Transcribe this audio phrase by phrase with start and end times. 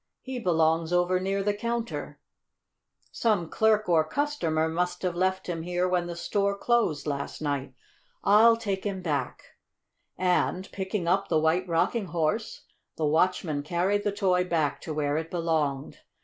[0.21, 2.19] He belongs over near the counter.
[3.11, 7.75] Some clerk or customer must have left him here when the store closed last night.
[8.23, 9.43] I'll take him back,"
[10.17, 12.63] and, picking up the White Rocking Horse,
[12.95, 15.99] the watchman carried the toy back to where it belonged.